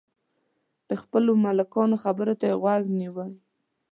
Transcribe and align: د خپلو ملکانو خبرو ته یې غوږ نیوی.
د 0.89 0.91
خپلو 1.01 1.31
ملکانو 1.45 1.95
خبرو 2.03 2.33
ته 2.39 2.45
یې 2.49 2.57
غوږ 2.61 2.83
نیوی. 2.99 3.31